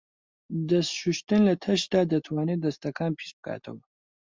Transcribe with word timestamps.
دەست 0.69 0.91
شوشتن 0.99 1.41
لە 1.49 1.53
تەشتدا 1.63 2.01
دەتوانێت 2.13 2.59
دەستەکان 2.65 3.11
پیسبکاتەوە. 3.19 3.81